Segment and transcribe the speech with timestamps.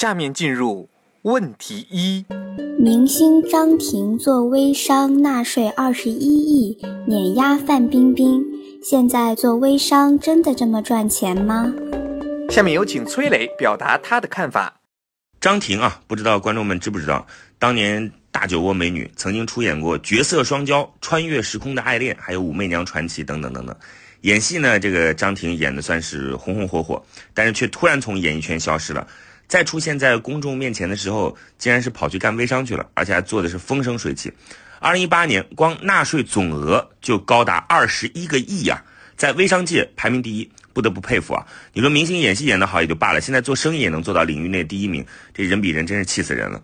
[0.00, 0.88] 下面进入
[1.24, 2.24] 问题一：
[2.78, 8.42] 明星张庭做微商纳税二十一亿，碾压范冰冰，
[8.82, 11.70] 现在做微商真的这么赚钱吗？
[12.48, 14.80] 下面有请崔磊表达他的看法。
[15.38, 17.26] 张庭啊，不知道观众们知不知道，
[17.58, 23.76] 当年大酒窝美女，曾经出演过《绝色双骄》《穿越时空的爱恋》，还有《武媚娘传奇》等等等等。
[24.22, 29.06] 演戏呢，这个张庭演的算是红红火火，但是却突然从演艺圈消失了。
[29.50, 34.32] 再出现在公众面前的时候，竟然是跑去干微商去了，而且还做的是风生水起。
[34.78, 38.80] 二零一八年，光纳税总额就高达二十一个亿呀，
[39.16, 41.44] 在微商界排名第一，不得不佩服啊！
[41.72, 46.62] 你说明星演戏演得好也就罢了，现在做生意也能做到领域内第一名，这人比人真是气死人了。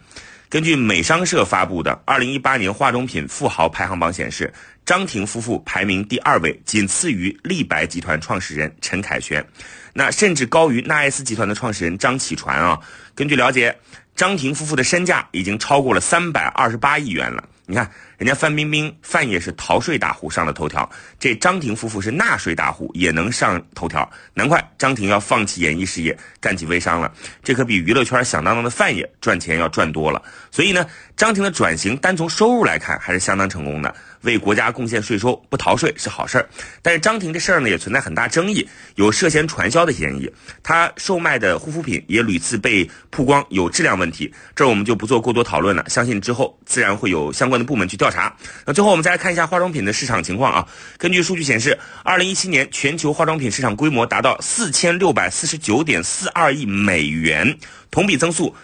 [0.49, 4.55] 根据美商社发布的二零一八年化妆品富豪排行榜显示，
[4.87, 9.45] 张庭夫妇排名第二位，仅次于立白集团创始人陈凯旋。
[9.93, 12.79] 那甚至高于纳爱斯集团的创始人张启传啊！
[13.13, 13.77] 根据了解，
[14.15, 17.43] 张庭夫妇的身价已经超过了三百二十八亿元了。
[17.69, 27.13] 你看，人家范冰冰范爷是逃税大户上了头条，这张庭夫妇是纳税大户也能上头条，难怪张庭要放弃演艺事业，干起微商了。
[27.43, 30.23] 这可比娱乐圈响当当的范爷赚钱要赚多了。
[30.53, 33.93] 所以呢，张庭的转型单从收入来看还是相当成功的。
[34.23, 36.49] 为国家贡献税收，不逃税是好事儿。
[36.83, 40.31] 但是张庭这事儿呢，也存在很大争议，有涉嫌传销的嫌疑。
[40.63, 45.85] 他售卖的护肤品也屡次被曝光有质量问题，这我们就不做过多讨论了。
[45.89, 48.37] 相信之后自然会有相关的部门去调查。
[48.65, 50.67] 那最后我们再来看一下化妆品的市场情况啊。
[50.99, 57.59] 根据数据显示，二零一七年全球化妆品市场规模达到四千六百四十九点四二亿美元，
[57.91, 58.55] 同比增速。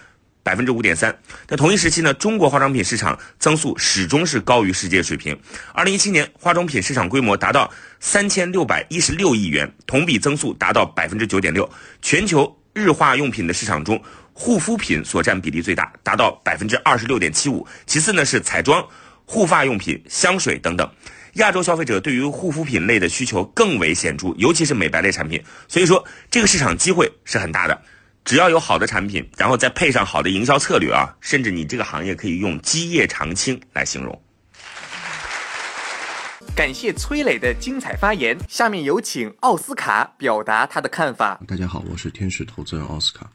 [0.42, 1.16] 百分之五点三，
[1.47, 5.38] 在同一时期呢，中国化妆品市场增速始终是高于世界水平。
[5.72, 7.70] 二零一七年，化妆品市场规模达到
[8.00, 11.69] 三千六百一十六亿元，同比增速达到百分之九点六。
[12.00, 14.02] 全球日化用品的市场中，
[14.32, 17.66] 护肤品所占比例最大，达到百分之二十六点七五。
[17.86, 18.84] 其次呢是彩妆、
[19.25, 20.91] 护发用品、香水等等。
[21.34, 25.42] 亚洲消费者对于护肤品类的需求更为显著，尤其是美白类产品。
[25.69, 27.82] 所以说，这个市场机会是很大的。
[28.24, 34.22] 只要有好的产品，然后再配上好的营销策略啊，甚至你这个行业可以用基业长青来形容。
[36.54, 41.40] 感谢崔磊的精彩发言，下面有请奥斯卡表达他的看法。
[41.48, 43.30] 大家好，我是天使投资人奥斯卡。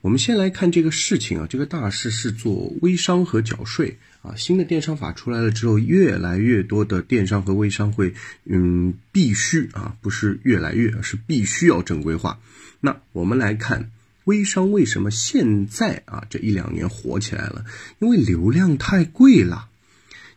[0.00, 4.34] 我们先来看这个事情啊，这个大事是做微商和缴税啊。
[4.36, 12.38] 新的电商法出来了之后，越来越多的电商和微商会，嗯，必须啊，不是越来越，是必须要正规化。
[12.80, 13.90] 那我们来看
[14.24, 17.64] 微商为什么现在啊这一两年火起来了？
[17.98, 19.68] 因为流量太贵了。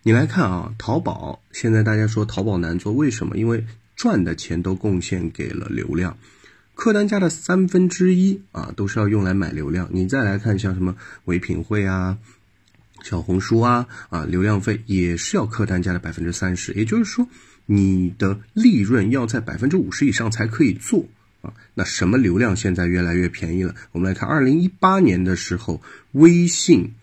[0.04, 3.38] 你来看啊，淘宝现在大家说淘宝难做，为什么？
[3.38, 3.66] 因为
[3.96, 6.16] 赚的钱都贡献给了流量，
[6.76, 9.90] 客单价的三分之一啊都是要用来买流量。
[9.92, 12.20] 你再来看像什么唯品会啊、
[13.06, 17.28] 小红书啊啊，流量费也是要客单价的百分之三十，也就是说
[17.68, 21.06] 你的利润要在百分之五十以上才可以做
[21.44, 21.54] 啊。
[21.76, 23.76] 那什么流量现在越来越便宜了？
[23.92, 25.84] 我们来看，二零一八年的时候，
[26.14, 26.96] 微信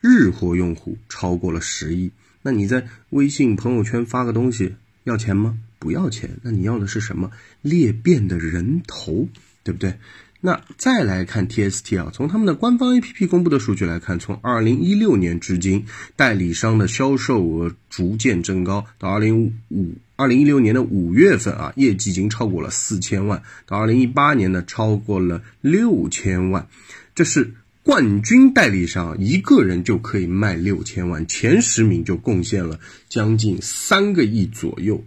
[0.00, 2.12] 日活用户超过了十亿。
[2.40, 5.58] 那你在微信朋友圈发个东西要钱吗？
[5.80, 6.30] 不要钱。
[6.42, 7.32] 那你要的是什么？
[7.62, 9.28] 裂变的人头，
[9.64, 9.98] 对不对？
[10.40, 15.84] 那再来看 TST 啊，从他们的官方 APP 公布的数据来看，从二零一六年至今，
[16.14, 26.68] 代理商的销售额逐渐增高，到二零五二零一六年的五月份啊，业绩已经超过了四千万，到二零一八年呢，超过了六千万，
[27.16, 35.02] 这是冠军代理商，一个人就可以卖六千万，前十名就贡献了将近三个亿左右，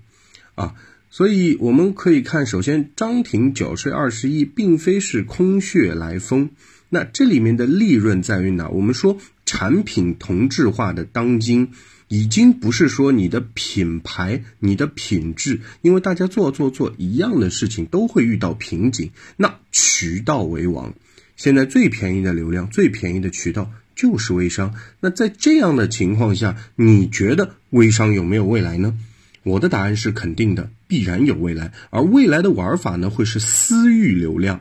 [0.55, 0.75] 啊。
[1.11, 6.51] 所以我们可以看，首先张庭缴税二十亿，并非是空穴来风。
[6.87, 8.69] 那这里面的利润在于哪？
[8.69, 11.71] 我们说产品同质化的当今，
[12.07, 19.11] 已经不是说你的品牌、你的品质，因为大家做做做一样的事情都会遇到瓶颈。
[19.35, 20.93] 那渠道为王，
[21.35, 24.73] 现在最便宜的流量、最便宜的渠道就是微商。
[25.01, 28.97] 那在这样的情况下，你觉得微商有没有未来呢？
[29.43, 31.71] 我的答案是肯定的，必然有未来。
[31.89, 34.59] 而未来的玩法呢，会是私域流量。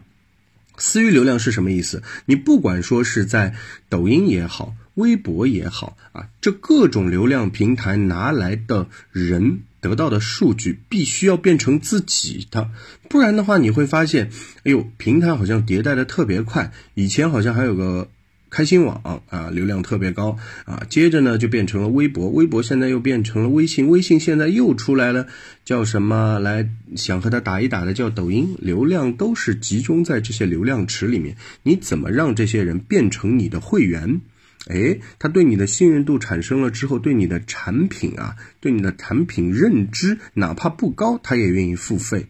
[0.76, 2.04] 私域流量是什么意思？
[2.26, 3.56] 你不管说是在
[3.88, 12.70] 抖音也好，微博也好啊，这各种流量平台拿来的人得到的数据，必须要变成自己的，
[13.08, 18.08] 不然的话，你会发现，哎呦，平台好像迭代的特别快，以前好像还有个。
[18.50, 25.28] 开心网啊，流量特别高啊，接着呢就变成了微博，微博现在又变成了微信，微信现在又出来了，
[25.64, 34.20] 叫什么来想和他打一打的叫抖音，流量都是集中在这些流量池里面，你怎么让这些人变成你的会员？
[34.66, 42.26] 哎，他对你的信任度产生了之后，对你的产品啊，对你的产品认知，哪怕不高，他也愿意付费。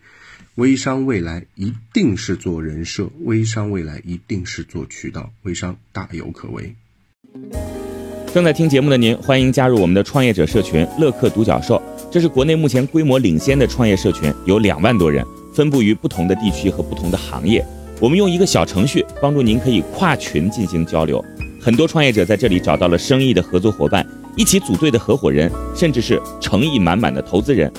[0.57, 6.75] 微商未来一定是做人设，微商未来一定是做渠道，微商大有可为。
[8.35, 11.81] 正在听节目的您，欢迎加入我们的创业者社群“乐客独角兽”，
[12.11, 15.25] 这是国内目前规模领先的创业社群，有两万多人，
[15.55, 17.65] 分布于不同的地区和不同的行业。
[18.01, 21.25] 我们用一个小程序帮助您可以跨群进行交流，
[21.61, 24.05] 很多创业者在这里找到了生意的合作伙伴，
[24.37, 27.73] 一起组队的合伙人，甚至是诚意满满的投资人。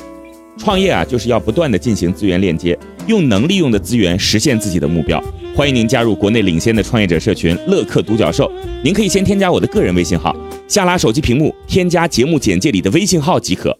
[0.57, 2.77] 创业啊，就是要不断的进行资源链接，
[3.07, 5.21] 用能利用的资源实现自己的目标。
[5.55, 8.51] 欢迎您加入国内领先的创业者社群“乐客独角兽”。
[8.83, 10.35] 您可以先添加我的个人微信号，
[10.67, 13.77] 下拉手机屏幕添加节目简介里的微信号即可。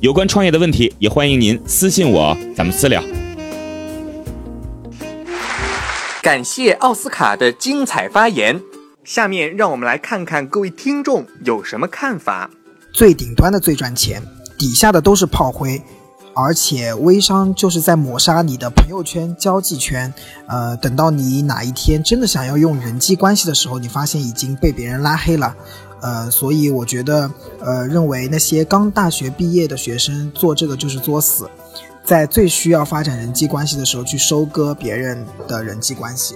[0.00, 3.02] 有关创业的问题，也欢迎您私信我，咱们私聊。
[6.22, 8.60] 感谢奥斯卡的精彩发言。
[9.04, 12.50] 下面让我们来看看各位听众有什么看法。
[12.94, 14.22] 最顶端的最赚钱。
[14.58, 15.82] 底下的都是炮灰，
[16.34, 20.12] 而且微商就是在抹杀你的朋友圈、交际圈。
[20.46, 25.54] 呃，等到你哪一天真的想要用人际关系的时候，你发现已经被别人拉黑了。
[26.00, 27.30] 呃，所以我觉得，
[27.60, 31.48] 呃，认为那些刚大学毕业的学生做这个就是作死，
[32.04, 36.34] 在最需要发展人际关系的时候去收割别人的人际关系。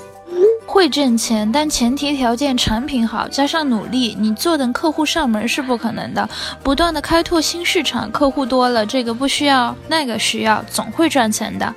[0.68, 6.28] 会挣钱，但前提条件产品好，加上努力，你坐等客户上门是不可能的。
[6.62, 11.74] 不断的开拓新市场，客户多了，这个不需要，那个需要，总会赚钱的。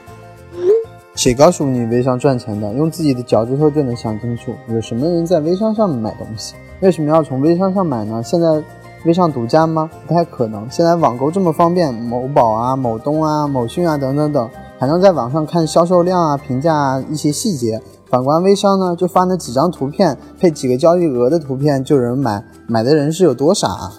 [1.15, 2.71] 谁告诉你微商赚钱的？
[2.73, 4.53] 用自己的脚趾头就能想清楚。
[4.67, 6.55] 有什么人在微商上买东西？
[6.81, 8.21] 为什么要从微商上买呢？
[8.21, 8.61] 现在
[9.05, 9.89] 微商独家吗？
[10.05, 10.69] 不太可能。
[10.69, 17.81] 现在网购这么方便，某宝啊、某东啊、某讯啊等等等，还能在网上看销售量啊、评价啊一些细节。
[18.11, 23.69] 反观微商呢，就发那几张图片，配几个交易额的图片就有人买，买的人是有多傻？
[23.69, 23.89] 啊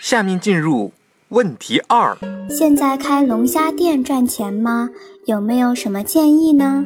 [0.00, 0.92] 下面进入
[1.30, 2.16] 问题二：
[2.48, 4.90] 现在开龙虾店赚钱吗？
[5.26, 6.84] 有没有什么建议呢？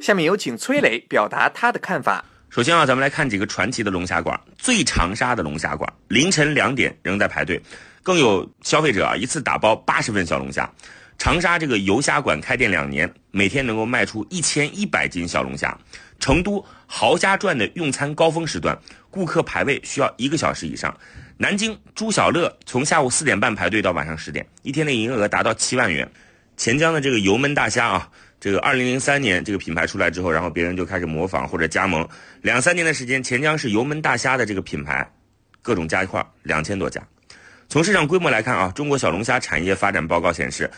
[0.00, 2.24] 下面有请崔磊表达他的看法。
[2.50, 7.60] 首先啊，咱们来看几个传奇的龙虾馆，最长沙的龙虾馆，凌晨两点仍在排队，
[8.04, 10.70] 更有消费者啊一次打包八十份小龙虾。
[11.20, 15.76] 长沙这个游虾馆开店两年，每天能够卖出一千一百斤小龙虾。
[16.18, 18.78] 成都豪虾传的用餐高峰时段，
[19.10, 20.96] 顾客排位需要一个小时以上。
[21.36, 26.10] 南京朱小乐从下午四点半排队到晚上十点，一天的营业额达到七万元。
[26.56, 28.08] 钱江的这个油焖大虾啊，
[28.40, 32.08] 这个二零零三年这个品牌出来之后，然后别人就开始模仿或者加盟，
[32.40, 35.06] 两三年的时间，钱江是油焖大虾的这个品牌，
[35.60, 37.06] 各种加一块两千多家。
[37.68, 40.70] 从市场规模来看啊，中国小龙虾产业发展报告显示。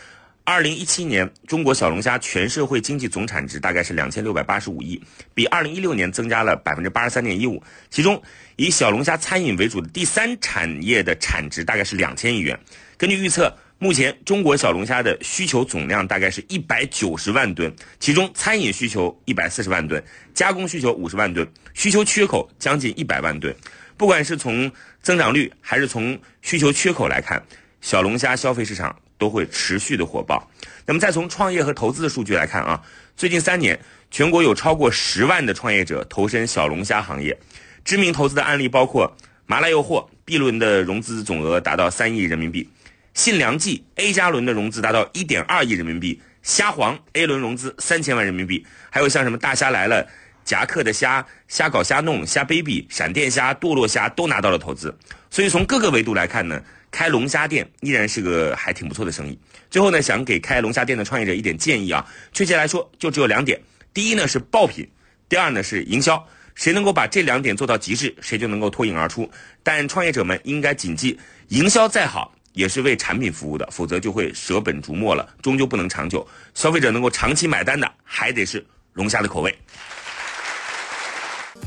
[0.45, 5.01] 二零一七年，中国小龙虾全社会经济总产值大概是两千六百八十五亿，
[5.33, 7.63] 比二零一六年增加了百分之八十三点一五。
[7.89, 8.21] 其中，
[8.57, 12.59] 以小龙虾餐饮为主的第三产业的产值大概是两千亿元。
[12.97, 23.55] 根据预测，目前中国小龙虾的需求总量大概是一百九十万吨，其中餐饮需求一百四十万吨，加工需求五十万吨，需求缺口将近一百万吨。
[23.95, 24.69] 不管是从
[25.01, 27.41] 增长率还是从需求缺口来看，
[27.79, 28.93] 小龙虾消费市场。
[29.23, 30.45] 都会持续的火爆。
[30.85, 32.83] 那么再从创业和投资的数据来看啊，
[33.15, 33.79] 最近三年
[34.11, 37.39] 全国有超过十万的创业者投身小龙虾行业。
[37.85, 39.15] 知名投资的案例包括
[39.45, 42.69] 麻辣诱惑 B 轮的融资总额达到三亿人民币，
[43.13, 50.05] 信良记 A 加轮的融资达到一点二亿人民币，虾皇 A 轮融资三千万人民币，还有像什么大虾来了、
[50.43, 54.93] 夹克的虾、虾搞虾弄、虾 baby、闪电虾、堕落虾都拿到了投资。
[55.29, 56.61] 所以从各个维度来看呢。
[56.93, 59.37] 开龙虾店依然是个还挺不错的生意。
[59.71, 63.59] 最后呢，想给开龙虾店的创业者一点建议啊，确切来说就只有两点：
[63.91, 64.87] 第一呢是爆品，
[65.27, 66.23] 第二呢是营销。
[66.53, 69.27] 谁能够把这两点做到极致，谁就能够脱颖而出。
[69.63, 76.27] 但创业者们应该谨记，营销再好也是为产品服务的，否则就会舍本逐末了，终究不能长久。
[76.53, 79.57] 消费者能够长期买单的，还得是龙虾的口味。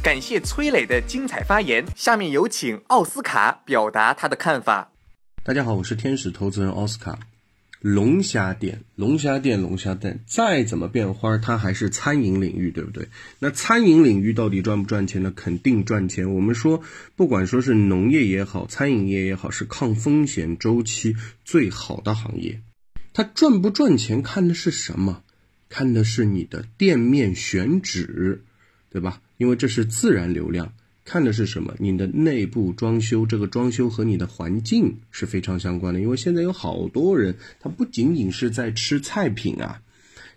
[0.04, 4.92] 感谢崔磊的精彩发言，下面有请奥斯卡表达他的看法。
[5.47, 7.21] 大家好，我是天使投资人奥斯卡。
[7.81, 13.07] 龙虾店，龙虾店，龙虾店，再怎么变花，它还是餐饮领域，对不对？
[13.38, 15.33] 那餐饮领域到底赚不赚钱呢？
[15.37, 16.35] 肯定赚钱。
[16.35, 16.83] 我们说，
[17.15, 22.61] 不管说是农业也好，餐饮业也好，是抗风险周期最好的行业。
[23.12, 25.23] 它赚不赚钱，看的是什么？
[25.69, 28.43] 看的是你的店面选址，
[28.91, 29.23] 对吧？
[29.37, 30.73] 因为这是自然流量。
[31.06, 31.72] 看的是什么？
[31.78, 36.00] 你的内部装修，这个装修和你的环境是非常相关的。
[36.00, 39.80] 因为现在有好多人，他不仅仅是在吃菜品啊，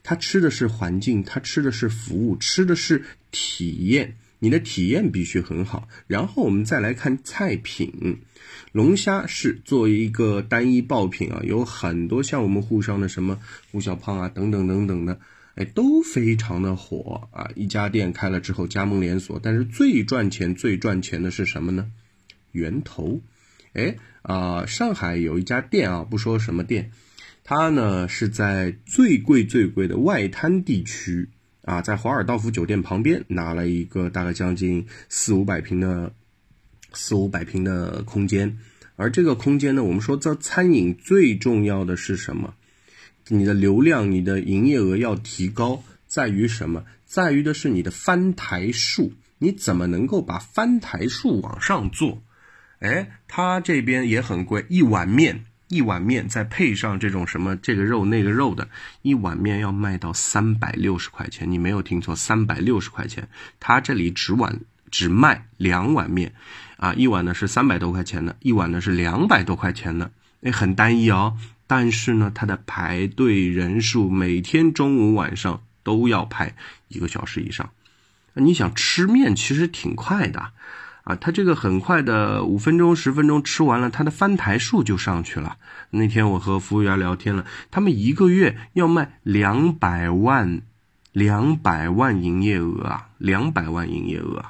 [0.04, 4.16] 他吃的是环境，他吃的是服务，吃的是体验。
[4.42, 5.90] 你的体验必须很好。
[6.06, 8.20] 然后我们再来看菜品，
[8.72, 13.40] 龙虾是作为一个单一爆品啊，有很多像我们沪上的什么
[13.72, 15.20] 胡小胖啊等等等等的。
[15.60, 17.52] 哎，都非常的火啊！
[17.54, 21.92] 一家店开了之后，加盟连锁，但是最赚钱、最赚钱的是什么呢？
[22.54, 23.20] 源头。
[23.74, 26.92] 哎啊，上海有一家店啊，不说什么店，
[27.44, 31.28] 它呢是在最贵最贵的外滩地区
[31.64, 36.14] 啊，在华尔道夫酒店旁边拿了一个大概将近四五百平的
[36.94, 38.58] 四五百平的空间，
[38.96, 42.56] 而这个空间呢，我们说在餐饮最重要的是什么？
[43.30, 46.84] 你的流量、你的营业额要提高，在于什么？
[47.06, 52.22] 在于的是你的翻台数，你怎么能够把翻台数往上做？
[52.80, 58.70] 哎，他这边也很贵，一碗面，一碗面再配上这种什么这个肉那个肉的，
[59.02, 63.28] 一碗面要卖到三百六十块钱，你没有听错，三百六十块钱。
[63.60, 66.34] 他这里只碗只卖两碗面，
[66.78, 71.38] 啊，一碗呢是三百多块钱的，一碗呢是两百多块钱的，哎，很单一哦。
[71.70, 76.56] 但是呢，它的排队人数每天中午晚上都要排
[76.88, 77.70] 一个小时以上。
[78.34, 80.40] 你想吃面其实挺快的，
[81.04, 85.58] 啊，它这个很快的五分钟十分钟吃完了，它的翻台数就上去了。
[85.92, 90.64] 那天我和服务员聊天了，他们一个月要卖两百万，
[91.12, 94.44] 两百万营业额啊，两百万营业额。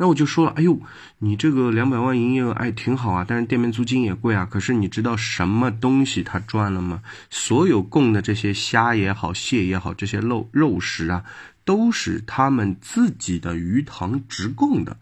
[0.00, 0.80] 那我就说了，哎呦，
[1.18, 4.48] 你这个两百万营业额，哎，挺好啊，但是店面租金也贵啊。
[4.50, 7.02] 可是你知道什么东西他赚了吗？
[7.28, 11.24] 所有供的这些虾也好，蟹也好，这些肉肉食啊，
[11.66, 14.96] 都是他们自己的鱼塘直供的。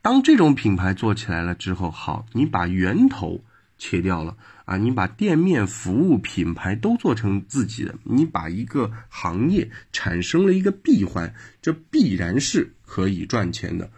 [0.00, 3.44] 当这种品牌做起来了之后，好，你把源头
[3.76, 13.90] 切掉了啊，你把店面、服务、品牌都做成自己的，你把一个行业产生了一个闭环，这必然是可以赚钱的。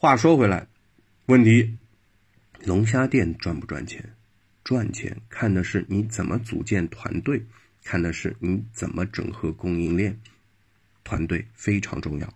[0.00, 0.68] 话说回来，
[1.26, 1.74] 问题，
[2.64, 4.00] 龙虾店赚不赚钱？
[4.62, 7.42] 赚钱看的是你怎么组建团队，
[7.82, 10.16] 看的是你怎么整合供应链，
[11.02, 12.32] 团队非常重要。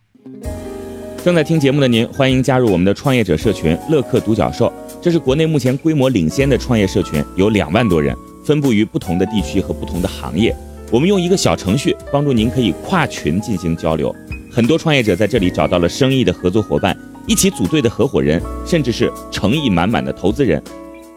[1.23, 8.13] 正在听节目的您，欢迎加入我们的创业者社群“乐客独角兽”，这是国内目前规模领先的创业社群，有两万多人，
[8.45, 10.53] 分布于不同的地区和不同的行业。
[10.91, 14.13] 我们用一个小程序帮助您可以跨群进行交流，
[14.51, 16.99] 很多创业者在这里找到了生意的合作伙伴。
[17.27, 20.63] 一起组队的合伙人，甚至是诚意满满的投资人，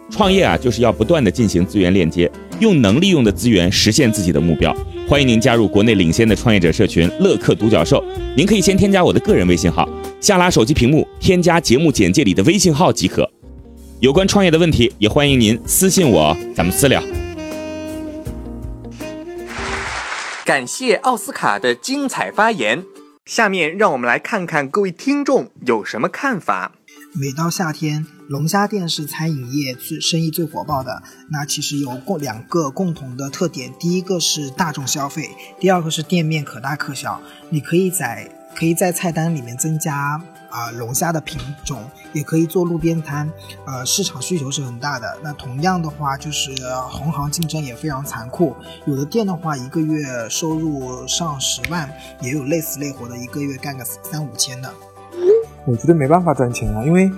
[0.10, 4.76] 创业啊，就是要不断的进行资源链接，用能利用的资源实现自己的目标。
[5.08, 8.04] 欢迎您加入国内领先的创业者社群“乐客独角兽”。
[8.36, 9.88] 您可以先添加我的个人微信号，
[10.20, 13.30] 下拉手机屏幕添加节目简介里的微信号即可。
[14.00, 17.02] 有关创业的问题，也欢迎您私信我，咱们私聊。
[20.44, 22.84] 感谢奥斯卡的精彩发言。
[23.26, 26.74] 下面让我们来看看各位听众有什么看法。
[27.20, 31.02] 每到夏天，龙虾店是餐饮业最生意最火爆的。
[31.32, 37.20] 那其实有共两个共同的特点，第一个是大众消费，第二个是店面可大可小。
[37.50, 40.20] 你可以在可以在菜单里面增加。
[40.48, 41.84] 啊，龙虾的品种
[42.14, 43.30] 也可以做路边摊，
[43.68, 45.18] 呃，市场需求是很大的。
[45.22, 46.56] 那同样的话，就是
[46.94, 48.56] 同行竞争也非常残酷。
[48.86, 51.90] 有的店的话，一个月收入上十万，
[52.22, 54.72] 也有累死累活的，一个月干个三五千的。
[55.66, 57.12] 我觉得没办法赚钱啊，因为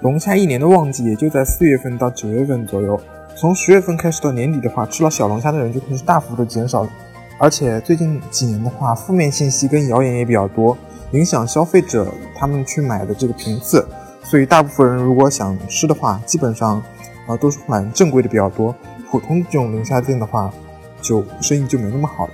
[0.00, 2.98] 龙虾一年的旺季也就在四月份到九月份左右，
[3.36, 6.90] 从十月份开始到年底的话，吃了小龙虾的人就开始大幅度减少了。
[7.38, 10.76] 而且最近几年的话，负面信息跟谣言也比较多。
[11.12, 13.86] 影响消费者他们去买的这个频次，
[14.22, 16.82] 所以大部分人如果想吃的话，基本上
[17.26, 18.74] 啊都是买正规的比较多。
[19.10, 20.52] 普通这种零下店的话，
[21.00, 22.32] 就生意就没那么好了。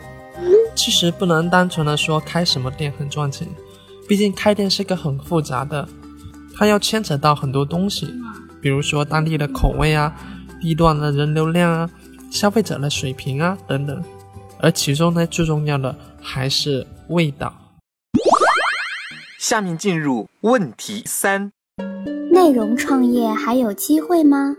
[0.75, 3.47] 其实不能单纯的说开什么店很赚钱，
[4.09, 5.87] 毕竟开店是个很复杂的，
[6.57, 8.13] 它要牵扯到很多东西，
[8.61, 10.13] 比如说当地的口味啊、
[10.61, 11.89] 地段的人流量啊、
[12.29, 14.03] 消费者的水平啊等等。
[14.61, 17.55] 而其中呢，最重要的还是味道。
[19.39, 21.53] 下面进入问题三：
[22.33, 24.57] 内容创业还有机会吗？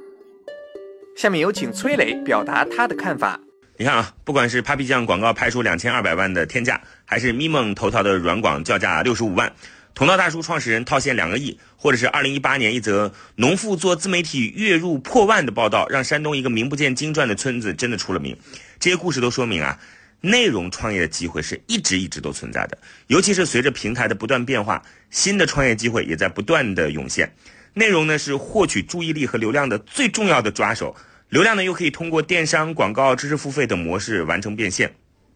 [1.17, 3.39] 下面有请崔磊表达他的看法。
[3.77, 9.51] 你看啊，不管是 Papi 酱广告拍出两千二百万的天价，还是咪蒙头条的软广叫价六十五万，
[9.93, 18.37] 同道大叔创始人套现两个亿，或者是二零一八年一则农妇做自媒体月入破万的报道，让山东一个名不见经传的村子真的出了名。
[18.79, 19.79] 这些故事都说明啊，
[20.21, 22.77] 内容创业的机会是一直一直都存在的，
[23.07, 27.33] 尤其是随着平台的不断变化，新的创业机会也在不断的涌现。
[27.73, 30.95] 内容呢是获取注意力和流量的最重要的抓手，
[31.29, 34.93] 流量呢又可以通过电商、广告、知识付费等模式完成变现。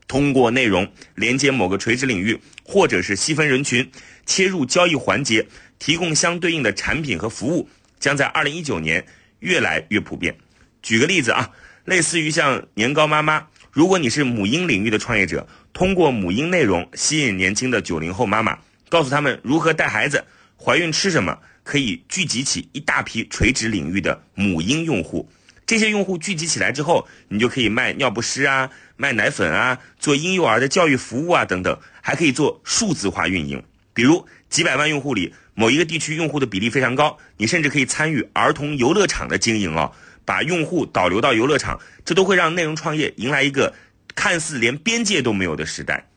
[0.07, 3.91] 通过内容连接某个垂直领域，或者是细分人群，
[4.25, 5.45] 切入交易环节，
[5.77, 7.69] 提供相对应的产品和服务，
[7.99, 9.05] 将在二零一九年
[9.39, 10.35] 越来越普遍。
[10.81, 11.51] 举个例子啊，
[11.89, 20.23] 类似于像年糕妈妈，如果你是母婴领域的创业者，通过母婴内容吸引年轻的九零后妈妈，告诉他们如何带孩子、
[20.55, 21.37] 怀孕吃什么。
[21.61, 25.29] 可以聚集起一大批垂直领域的母婴用户，
[25.67, 28.67] 这些用户聚集起来之后，你就可以卖尿不湿啊，
[28.97, 33.61] 卖奶粉啊，做婴幼儿的教育服务啊等等，还可以做数字化运营。
[33.93, 39.91] 比如几百万用户里，某一个地区用户的比例非常高，你甚至可以参与儿童游乐场的经营哦，
[40.29, 43.73] 把用户导流到游乐场，这都会让内容创业迎来一个
[44.13, 46.07] 看似连边界都没有的时代。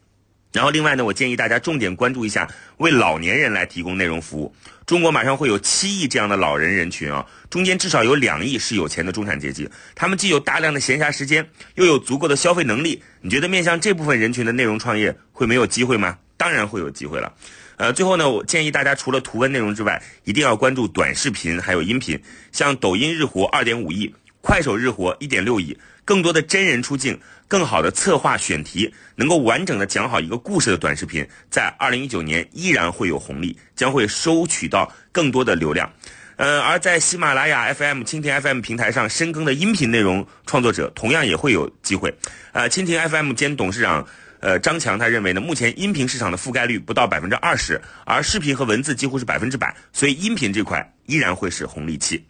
[0.53, 4.55] 然后另外呢，我建议大家重点关注一下为老年人来提供内容服务。
[4.85, 13.03] 中国马上会有七亿这样的老人人群啊，中间至少有两亿是有钱的中产阶级，他们既有大量的闲暇时间，又有足够的消费能力。
[13.23, 16.19] 你觉得面向这部分人群的内容创业会没有机会吗？
[16.37, 17.33] 当然会有机会了。
[17.83, 22.17] 呃，最后呢，我建议大家除了图文内容之外，一定要关注短视频还有音频，
[22.53, 25.77] 像抖音日活二点五亿，快手日活一点六亿。
[26.05, 35.93] 更多的真人出镜，更好的策划选题，能够完整的讲好一个故事的短视频，在二零一九年依然会有红利，将会收取到更多的流量。
[36.37, 42.15] 呃，而在喜马拉雅 FM、蜻蜓 FM 平台上深耕的音频内容创作者，同样也会有机会。
[42.53, 44.07] 呃，蜻蜓 FM 兼董事长
[44.43, 52.23] 呃张强他认为呢，目前音频市场的覆盖率不到百分之二十，而视频和文字几乎是百分之百，所以音频这块依然会是红利期。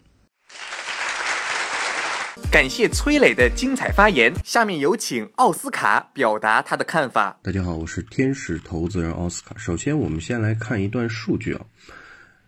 [2.51, 4.31] 感谢崔磊的精彩发言。
[4.43, 7.35] 下面有请奥斯卡表达他的看法。
[7.41, 9.55] 大家好，我是天使投资人奥斯卡。
[9.57, 11.61] 首先，我们先来看一段数据啊。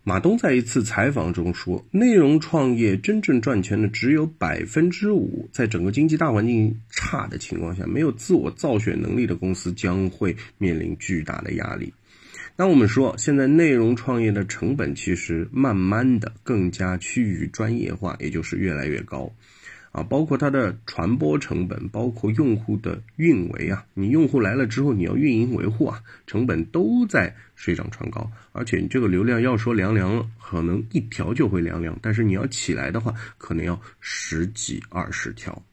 [0.07, 5.49] 马东在一次采访中说，内容创业真正赚钱的只有百分之五。
[5.51, 11.91] 在整个经济大环境差的情况下，没有自我造血能力的公司将会面临巨大的压力。
[12.55, 19.33] 那我们说，现在内容创业的成本其实慢慢的更加趋于专业化，也就是越来越高。
[19.95, 28.29] 啊，包括它的传播成本，包括用户的运维啊，你用户来了之后，你要运营维护啊，成本都在水涨船高。
[28.51, 35.63] 而且你这个流量要说凉凉，可能一条就会凉凉，但是你要起来的话，可能要十几二十条。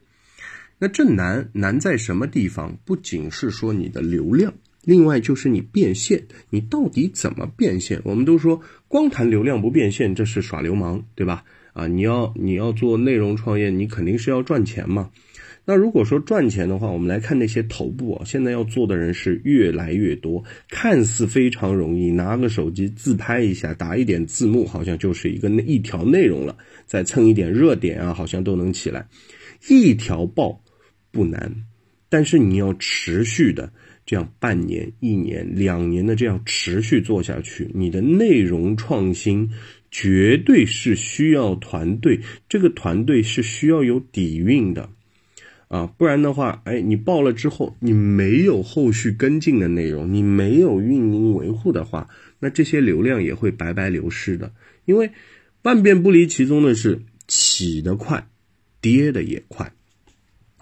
[0.79, 2.79] 那这难难在什么地方？
[2.85, 4.55] 不仅是说你的流量，
[4.85, 8.01] 另外就是你变现，你到底怎么变现？
[8.05, 11.43] 我们都说光谈流量不变现，这是耍流氓，对吧？
[11.73, 15.11] 啊，你要你要做内容创业，你肯定是要赚钱嘛。
[15.65, 29.07] 那如果说赚钱的话，我们来看那些头部啊，现在要做的人是越来越多，看似非常容易，拿个手机自拍一下，打一点字幕，好像就是一个那一条内容了，再蹭一点热点啊，好像都能起来。
[29.69, 30.61] 一条爆
[31.13, 31.55] 不难，
[32.09, 33.73] 但是你要持续的
[34.05, 39.49] 这样半年、一年、两年的这样持续做下去，你的内容创新。
[39.93, 44.89] 绝对是需要团队，这个团队是需要有底蕴的，
[45.69, 52.09] 啊，不然的话，哎，你报了之后，你没有后续跟进的内容，你没有运营维护的话，
[52.41, 54.51] 那这些流量也会白白流失的。
[54.87, 55.11] 因为
[55.63, 58.27] 万变不离其宗的是，起得快，
[58.81, 59.73] 跌的也快。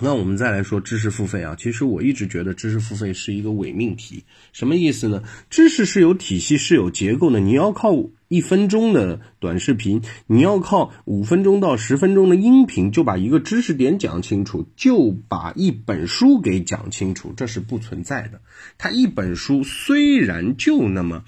[0.02, 5.22] 那我们再来说知识付费啊，其实我一直觉得知识付费是一个伪命题，什么意思呢？
[5.50, 7.94] 知识是有体系、是有结构的，你要靠
[8.28, 18.40] 一分钟的短视频，你要靠五分钟到十分钟的音频，就把一个知识点讲清楚，就把一本书给讲清楚，这是不存在的。
[18.78, 21.24] 它一本书虽然就那么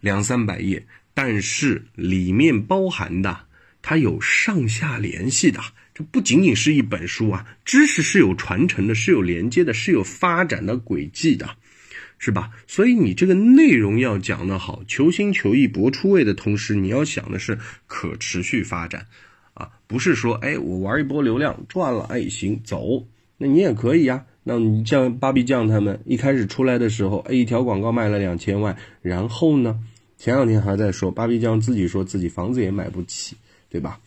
[0.00, 3.40] 两三百页，但是里面包含的
[3.82, 5.60] 它有上下联系的。
[5.94, 11.48] 这不仅仅是一本书啊，知识是有传承的，是有连接的，是有发展的轨迹的，
[12.18, 12.50] 是吧？
[12.66, 19.06] 所以你这个内容要讲得好，求新求异、博出位的同时，你要想的是可持续发展，
[19.54, 23.06] 啊，不是说哎我玩一波流量赚了，哎行走，
[23.38, 24.24] 那你也可以呀。
[24.42, 29.78] 那你像芭比酱他们一开始出来的时候，哎一条广告卖了两千万，然后呢，
[30.18, 33.36] 前两天还在说芭比酱自己说自己房子也买不起，
[33.70, 34.00] 对吧？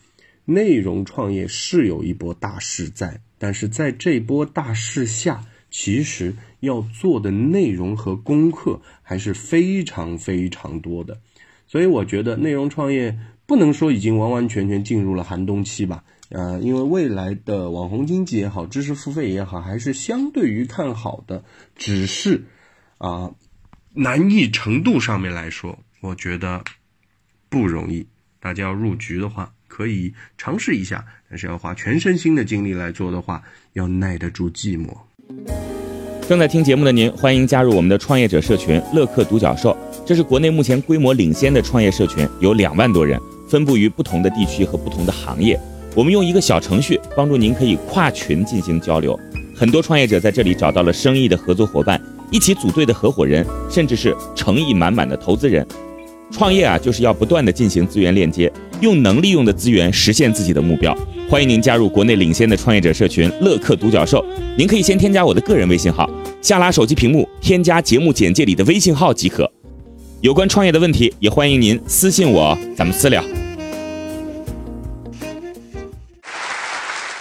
[0.50, 11.20] 内容创业是有一波大势在但是在这波大势下，其实要做的内容和功课还是非常非常多的。
[11.66, 16.02] 所以我觉得内容创业不能说已经完完全全进入了寒冬期吧。
[16.30, 21.44] 呃，因为未来的网红经济也好，知识付费也好，还是相对于看好的。
[21.76, 22.42] 只是
[22.96, 23.30] 啊，
[23.92, 26.64] 难易程度上面来说，我觉得
[27.50, 28.06] 不容易。
[28.40, 33.40] 大家要入局的话，可以尝试一下，但是要花全身心的精力来做的话，
[33.74, 34.88] 要耐得住寂寞。
[36.28, 45.56] 正在听节目的您，欢迎加入我们的创业者社群“乐客独角兽”，这是国内目前规模领先的创业社群，有两万多人，分布于不同的地区和不同的行业。
[45.94, 49.16] 我们用一个小程序帮助您可以跨群进行交流，
[49.54, 55.64] 很多创业者在这里找到了生意的合作伙伴，一起组队的合伙人，甚至是诚意满满的投资人。
[56.30, 60.96] 创业啊，就是要不断的进行资源链接，用能利用的资源实现自己的目标。
[61.28, 64.24] 欢迎您加入国内领先的创业者社群“乐客独角兽”，
[64.56, 66.08] 您可以先添加我的个人微信号，
[66.40, 69.50] 下拉手机屏幕添加节目简介里的微信号即可。
[70.20, 73.22] 有关创业的问题，也欢迎您私信我，咱们私聊。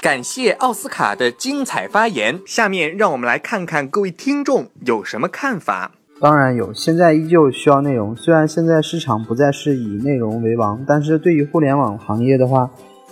[0.01, 2.39] 感谢奥斯卡的精彩发言。
[2.45, 5.91] 下面让我们来看看各位听众有什么看法。
[6.19, 8.15] 当然有，现在依旧需要内容。
[8.15, 12.67] 虽然现在市场不再是以内容为王，但是对于互联网行业的话，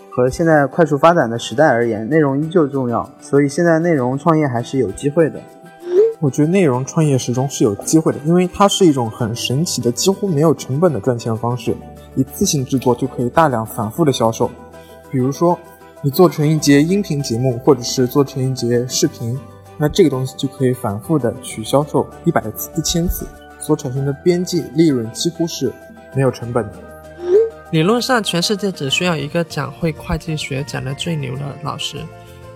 [0.10, 3.08] 和现在快速发展的时代而言，内容依旧重要。
[3.22, 5.40] 所以现在内容创业还是有机会的。
[6.20, 11.76] 我觉得内容创业始终是有机会的，因为它是一种很神奇的、几乎没有成本的赚钱方式。
[12.16, 14.50] 一次性制作就可以大量反复的销售。
[15.12, 15.60] 比如说，
[16.02, 19.38] 你做成一节音频节目，或者是做成一节视频。
[19.78, 23.28] 那这个东西就可以反复的去销售一百次、一千次，
[23.60, 25.72] 所产生的边际利润几乎是
[26.16, 26.74] 没有成本的。
[27.72, 31.98] 理论上，全世界只需要一个讲会会计学讲的最牛的老师，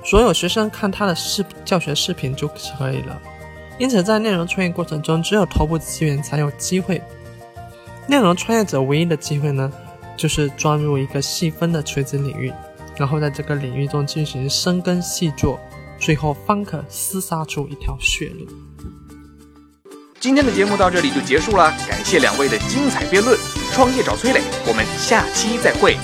[0.03, 3.19] 所有学生看他的视教学视频就可以了。
[3.77, 7.01] 因此，在内容创业过程中，只有头部资源才有机会。
[8.07, 9.71] 内容创业者唯一的机会呢，
[10.15, 12.53] 就是钻入一个细分的垂直领域，
[12.95, 15.59] 然后在这个领域中进行深耕细作。
[15.99, 18.47] 最后方可厮杀出一条血路。
[20.19, 23.37] 今天的节目到这里就结束了，感谢两位的精彩辩论。
[23.73, 25.95] 创业找崔磊，我们下期再会。